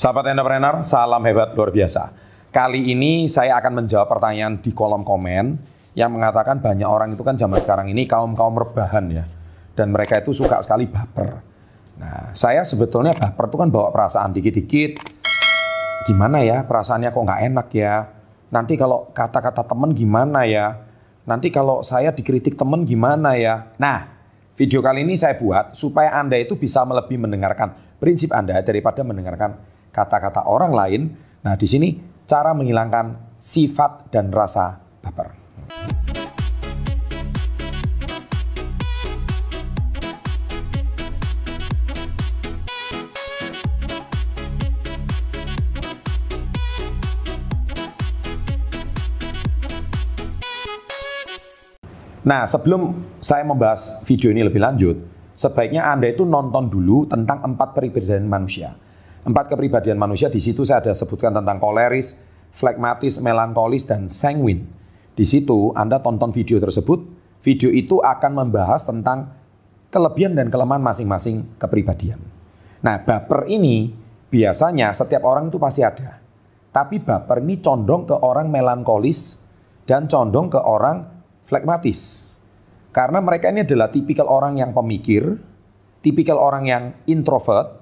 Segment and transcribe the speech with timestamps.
[0.00, 2.08] Sahabat entrepreneur, salam hebat luar biasa.
[2.48, 5.60] Kali ini saya akan menjawab pertanyaan di kolom komen
[5.92, 9.28] yang mengatakan banyak orang itu kan zaman sekarang ini kaum-kaum rebahan ya.
[9.76, 11.44] Dan mereka itu suka sekali baper.
[12.00, 15.04] Nah, saya sebetulnya baper itu kan bawa perasaan dikit-dikit.
[16.08, 18.08] Gimana ya, perasaannya kok nggak enak ya.
[18.56, 20.80] Nanti kalau kata-kata temen gimana ya.
[21.28, 23.68] Nanti kalau saya dikritik temen gimana ya.
[23.76, 24.08] Nah,
[24.56, 29.69] video kali ini saya buat supaya Anda itu bisa lebih mendengarkan prinsip Anda daripada mendengarkan
[29.90, 31.02] kata-kata orang lain.
[31.42, 31.88] Nah, di sini
[32.26, 35.40] cara menghilangkan sifat dan rasa baper.
[52.20, 54.92] Nah, sebelum saya membahas video ini lebih lanjut,
[55.34, 58.76] sebaiknya Anda itu nonton dulu tentang empat kepribadian manusia.
[59.20, 62.16] Empat kepribadian manusia di situ saya ada sebutkan tentang koleris,
[62.56, 64.64] flekmatis, melankolis, dan sanguin.
[65.12, 67.04] Di situ Anda tonton video tersebut,
[67.44, 69.36] video itu akan membahas tentang
[69.92, 72.16] kelebihan dan kelemahan masing-masing kepribadian.
[72.80, 73.92] Nah, baper ini
[74.32, 76.16] biasanya setiap orang itu pasti ada.
[76.70, 79.42] Tapi baper ini condong ke orang melankolis
[79.84, 81.04] dan condong ke orang
[81.44, 82.32] flekmatis.
[82.94, 85.36] Karena mereka ini adalah tipikal orang yang pemikir,
[86.00, 87.79] tipikal orang yang introvert,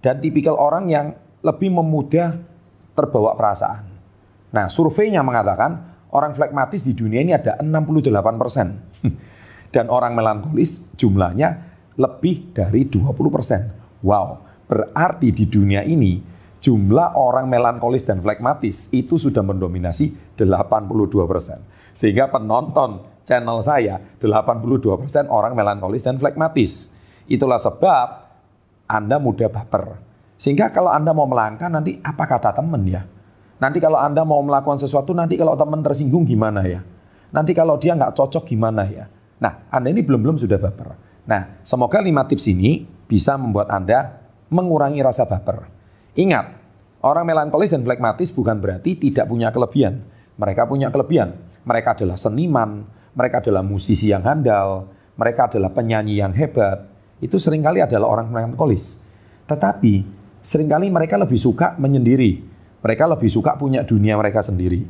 [0.00, 1.06] dan tipikal orang yang
[1.40, 2.36] lebih memudah
[2.96, 3.84] terbawa perasaan.
[4.50, 8.66] Nah, surveinya mengatakan orang flekmatis di dunia ini ada 68 persen.
[9.74, 11.48] Dan orang melankolis jumlahnya
[11.94, 13.70] lebih dari 20 persen.
[14.02, 16.18] Wow, berarti di dunia ini
[16.58, 21.62] jumlah orang melankolis dan flekmatis itu sudah mendominasi 82 persen.
[21.94, 26.90] Sehingga penonton channel saya 82% orang melankolis dan flekmatis.
[27.30, 28.29] Itulah sebab
[28.90, 30.02] Anda mudah baper.
[30.34, 33.06] Sehingga kalau Anda mau melangkah nanti apa kata teman ya?
[33.62, 36.82] Nanti kalau Anda mau melakukan sesuatu nanti kalau teman tersinggung gimana ya?
[37.30, 39.06] Nanti kalau dia nggak cocok gimana ya?
[39.38, 40.98] Nah, Anda ini belum-belum sudah baper.
[41.30, 44.18] Nah, semoga lima tips ini bisa membuat Anda
[44.50, 45.70] mengurangi rasa baper.
[46.18, 46.50] Ingat,
[47.06, 50.02] orang melankolis dan flekmatis bukan berarti tidak punya kelebihan.
[50.34, 56.32] Mereka punya kelebihan mereka adalah seniman, mereka adalah musisi yang handal, mereka adalah penyanyi yang
[56.32, 56.88] hebat.
[57.20, 59.04] Itu sering kali adalah orang melankolis.
[59.44, 60.04] Tetapi
[60.40, 62.40] sering kali mereka lebih suka menyendiri.
[62.80, 64.80] Mereka lebih suka punya dunia mereka sendiri.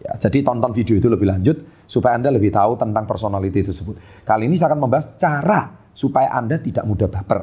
[0.00, 4.24] Ya, jadi tonton video itu lebih lanjut supaya Anda lebih tahu tentang personality tersebut.
[4.24, 7.42] Kali ini saya akan membahas cara supaya Anda tidak mudah baper.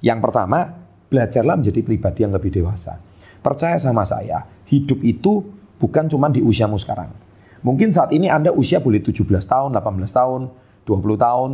[0.00, 0.72] Yang pertama,
[1.12, 2.96] belajarlah menjadi pribadi yang lebih dewasa.
[3.44, 5.44] Percaya sama saya, hidup itu
[5.76, 7.12] bukan cuma di usiamu sekarang
[7.62, 10.50] Mungkin saat ini Anda usia boleh 17 tahun, 18 tahun,
[10.82, 11.50] 20 tahun,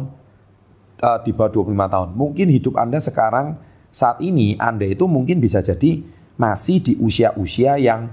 [1.03, 2.09] uh, di bawah 25 tahun.
[2.15, 6.03] Mungkin hidup Anda sekarang saat ini Anda itu mungkin bisa jadi
[6.39, 8.11] masih di usia-usia yang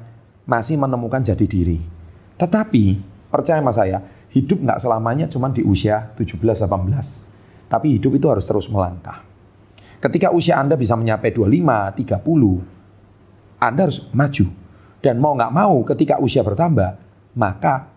[0.50, 1.79] masih menemukan jati diri.
[2.35, 2.84] Tetapi
[3.29, 3.97] percaya sama saya,
[4.34, 7.69] hidup nggak selamanya cuma di usia 17-18.
[7.69, 9.25] Tapi hidup itu harus terus melangkah.
[10.02, 14.47] Ketika usia Anda bisa mencapai 25, 30, Anda harus maju.
[15.02, 16.97] Dan mau nggak mau ketika usia bertambah,
[17.38, 17.90] maka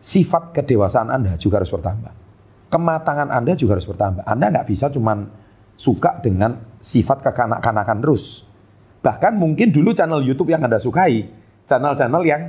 [0.00, 2.19] sifat kedewasaan Anda juga harus bertambah.
[2.70, 4.22] Kematangan Anda juga harus bertambah.
[4.22, 5.26] Anda nggak bisa cuman
[5.74, 8.46] suka dengan sifat kekanak-kanakan terus.
[9.02, 11.26] Bahkan mungkin dulu channel YouTube yang Anda sukai,
[11.66, 12.42] channel-channel yang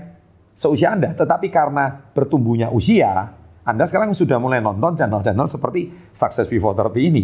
[0.54, 1.18] seusia Anda.
[1.18, 3.34] Tetapi karena bertumbuhnya usia,
[3.66, 7.24] Anda sekarang sudah mulai nonton channel-channel seperti Success Before 30 ini.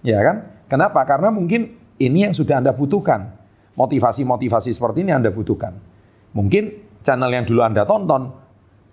[0.00, 0.64] Ya kan?
[0.70, 1.04] Kenapa?
[1.04, 3.36] Karena mungkin ini yang sudah Anda butuhkan.
[3.76, 5.76] Motivasi-motivasi seperti ini Anda butuhkan.
[6.32, 6.64] Mungkin
[7.04, 8.32] channel yang dulu Anda tonton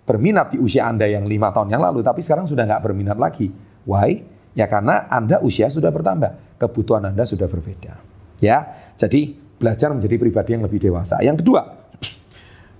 [0.08, 3.52] berminat di usia Anda yang lima tahun yang lalu, tapi sekarang sudah nggak berminat lagi.
[3.84, 4.24] Why?
[4.56, 8.00] Ya karena Anda usia sudah bertambah, kebutuhan Anda sudah berbeda.
[8.40, 8.64] Ya,
[8.96, 11.20] jadi belajar menjadi pribadi yang lebih dewasa.
[11.20, 11.92] Yang kedua,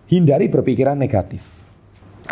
[0.08, 1.68] hindari berpikiran negatif.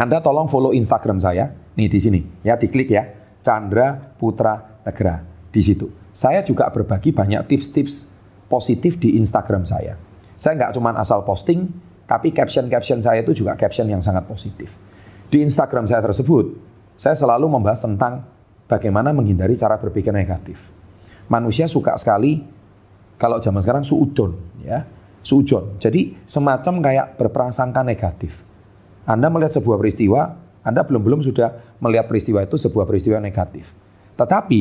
[0.00, 3.04] Anda tolong follow Instagram saya, nih di sini, ya diklik ya,
[3.44, 5.22] Chandra Putra Negara
[5.52, 5.88] di situ.
[6.16, 8.08] Saya juga berbagi banyak tips-tips
[8.48, 10.00] positif di Instagram saya.
[10.36, 11.68] Saya nggak cuma asal posting,
[12.06, 14.70] tapi caption-caption saya itu juga caption yang sangat positif.
[15.26, 16.54] Di Instagram saya tersebut,
[16.94, 18.22] saya selalu membahas tentang
[18.70, 20.70] bagaimana menghindari cara berpikir negatif.
[21.26, 22.46] Manusia suka sekali
[23.18, 24.86] kalau zaman sekarang suudon, ya,
[25.26, 25.82] suujon.
[25.82, 28.46] Jadi semacam kayak berprasangka negatif.
[29.02, 33.74] Anda melihat sebuah peristiwa, Anda belum-belum sudah melihat peristiwa itu sebuah peristiwa negatif.
[34.14, 34.60] Tetapi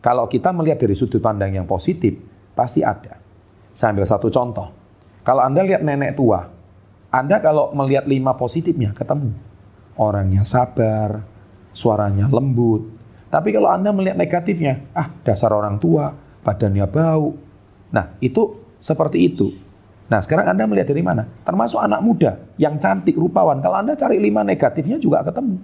[0.00, 2.16] kalau kita melihat dari sudut pandang yang positif,
[2.56, 3.20] pasti ada.
[3.76, 4.72] Saya ambil satu contoh.
[5.22, 6.57] Kalau Anda lihat nenek tua,
[7.08, 9.32] anda kalau melihat lima positifnya ketemu.
[9.96, 11.24] Orangnya sabar,
[11.72, 12.84] suaranya lembut.
[13.28, 16.12] Tapi kalau Anda melihat negatifnya, ah dasar orang tua,
[16.44, 17.36] badannya bau.
[17.92, 19.52] Nah itu seperti itu.
[20.08, 21.28] Nah sekarang Anda melihat dari mana?
[21.44, 23.60] Termasuk anak muda yang cantik, rupawan.
[23.60, 25.60] Kalau Anda cari lima negatifnya juga ketemu.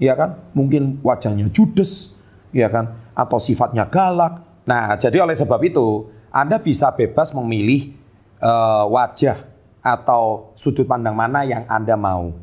[0.00, 0.40] Ya kan?
[0.52, 2.12] Mungkin wajahnya judes,
[2.52, 2.96] ya kan?
[3.16, 4.44] Atau sifatnya galak.
[4.68, 7.96] Nah jadi oleh sebab itu Anda bisa bebas memilih
[8.44, 12.34] uh, wajah atau sudut pandang mana yang Anda mau.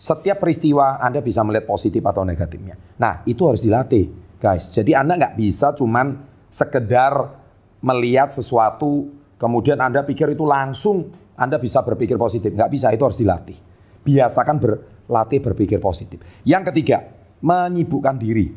[0.00, 2.76] Setiap peristiwa Anda bisa melihat positif atau negatifnya.
[2.96, 4.08] Nah itu harus dilatih
[4.40, 4.72] guys.
[4.72, 6.16] Jadi Anda nggak bisa cuman
[6.48, 7.36] sekedar
[7.84, 9.08] melihat sesuatu
[9.40, 12.52] kemudian Anda pikir itu langsung Anda bisa berpikir positif.
[12.52, 13.56] Nggak bisa, itu harus dilatih.
[14.04, 16.20] Biasakan berlatih berpikir positif.
[16.44, 17.08] Yang ketiga,
[17.40, 18.52] menyibukkan diri.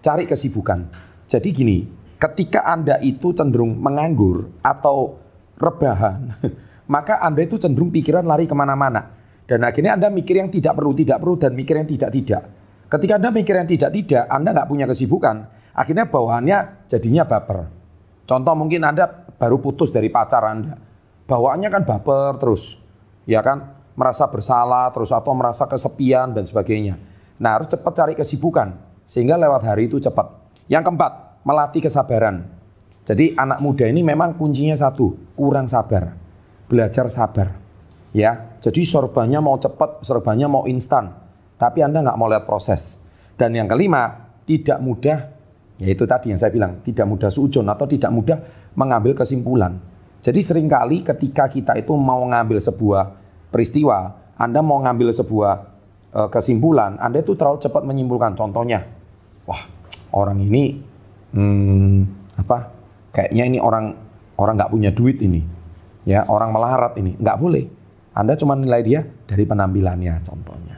[0.00, 0.88] Cari kesibukan.
[1.28, 1.84] Jadi gini,
[2.16, 5.20] ketika Anda itu cenderung menganggur atau
[5.60, 6.32] rebahan,
[6.88, 9.14] maka Anda itu cenderung pikiran lari ke mana-mana.
[9.46, 12.42] Dan akhirnya Anda mikir yang tidak perlu, tidak perlu, dan mikir yang tidak-tidak.
[12.88, 17.68] Ketika Anda mikir yang tidak-tidak, Anda nggak punya kesibukan, akhirnya bawahannya jadinya baper.
[18.28, 20.78] Contoh mungkin Anda baru putus dari pacar Anda.
[21.26, 22.78] Bawaannya kan baper terus.
[23.26, 23.82] Ya kan?
[23.92, 26.96] Merasa bersalah terus atau merasa kesepian dan sebagainya.
[27.36, 28.72] Nah harus cepat cari kesibukan.
[29.04, 30.32] Sehingga lewat hari itu cepat.
[30.70, 32.46] Yang keempat, melatih kesabaran.
[33.02, 36.21] Jadi anak muda ini memang kuncinya satu, kurang sabar.
[36.72, 37.60] Belajar sabar.
[38.16, 41.12] Ya, jadi sorbannya mau cepat, sorbannya mau instan.
[41.60, 43.04] Tapi Anda nggak mau lihat proses.
[43.36, 45.18] Dan yang kelima, tidak mudah
[45.82, 48.38] yaitu tadi yang saya bilang, tidak mudah sujon atau tidak mudah
[48.78, 49.82] mengambil kesimpulan.
[50.22, 53.18] Jadi sering kali ketika kita itu mau mengambil sebuah
[53.50, 55.52] peristiwa, Anda mau ngambil sebuah
[56.14, 58.38] e, kesimpulan, Anda itu terlalu cepat menyimpulkan.
[58.38, 58.86] Contohnya,
[59.42, 59.66] wah
[60.14, 60.78] orang ini
[61.34, 61.98] hmm,
[62.38, 62.70] apa?
[63.10, 63.98] Kayaknya ini orang
[64.38, 65.42] orang nggak punya duit ini,
[66.06, 67.64] ya orang melarat ini, nggak boleh.
[68.12, 70.76] Anda cuma nilai dia dari penampilannya, contohnya.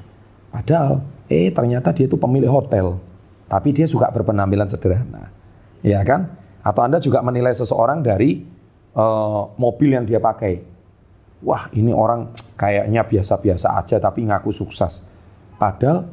[0.54, 3.00] Padahal, eh ternyata dia itu pemilik hotel
[3.48, 5.30] tapi dia juga berpenampilan sederhana.
[5.84, 6.32] Ya kan?
[6.64, 8.40] Atau Anda juga menilai seseorang dari
[8.96, 10.64] uh, mobil yang dia pakai.
[11.44, 15.04] Wah, ini orang kayaknya biasa-biasa aja tapi ngaku sukses.
[15.60, 16.08] Padahal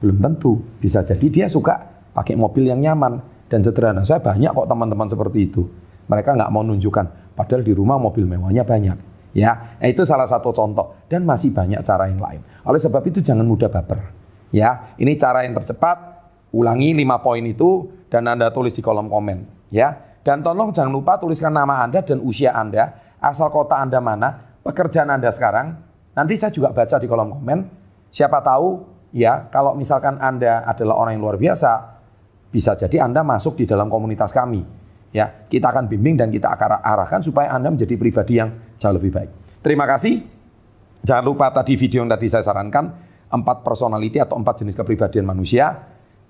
[0.00, 0.64] belum tentu.
[0.80, 1.76] Bisa jadi dia suka
[2.16, 3.20] pakai mobil yang nyaman
[3.52, 4.00] dan sederhana.
[4.08, 5.68] Saya banyak kok teman-teman seperti itu.
[6.08, 7.19] Mereka nggak mau nunjukkan.
[7.34, 8.98] Padahal di rumah mobil mewahnya banyak.
[9.30, 12.42] Ya, nah itu salah satu contoh dan masih banyak cara yang lain.
[12.66, 14.10] Oleh sebab itu jangan mudah baper.
[14.50, 16.10] Ya, ini cara yang tercepat
[16.50, 19.70] Ulangi lima poin itu dan Anda tulis di kolom komen.
[19.70, 24.58] Ya, dan tolong jangan lupa tuliskan nama Anda dan usia Anda, asal kota Anda mana,
[24.66, 25.78] pekerjaan Anda sekarang.
[26.18, 27.58] Nanti saya juga baca di kolom komen.
[28.10, 28.82] Siapa tahu
[29.14, 31.70] ya kalau misalkan Anda adalah orang yang luar biasa,
[32.50, 34.79] bisa jadi Anda masuk di dalam komunitas kami.
[35.10, 39.10] Ya, kita akan bimbing dan kita akan arahkan supaya Anda menjadi pribadi yang jauh lebih
[39.10, 39.30] baik.
[39.58, 40.22] Terima kasih.
[41.02, 42.84] Jangan lupa tadi video yang tadi saya sarankan,
[43.32, 45.72] empat personality atau empat jenis kepribadian manusia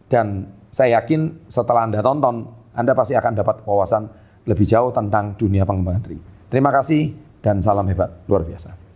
[0.08, 4.08] dan saya yakin setelah Anda tonton, Anda pasti akan dapat wawasan
[4.46, 6.16] lebih jauh tentang dunia pengembangan tri.
[6.48, 7.12] Terima kasih
[7.44, 8.89] dan salam hebat, luar biasa.